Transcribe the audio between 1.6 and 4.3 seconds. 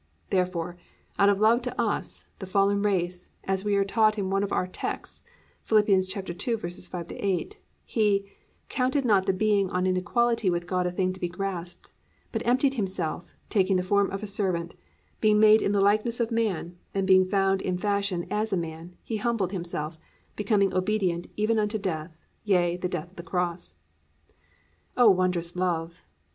to us, the fallen race, as we are taught